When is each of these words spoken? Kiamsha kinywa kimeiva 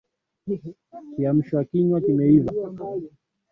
Kiamsha 1.13 1.59
kinywa 1.69 1.97
kimeiva 2.05 2.51